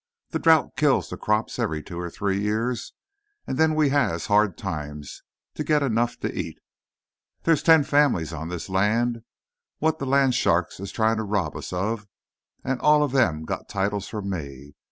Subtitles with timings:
[0.31, 2.93] The drought kills the crops every two or three years
[3.45, 5.21] and then we has hard times
[5.53, 6.57] to get enough to eat.
[7.43, 9.21] There is ten families on this land
[9.77, 12.07] what the land sharks is trying to rob us of,
[12.63, 14.73] and all of them got titles from me.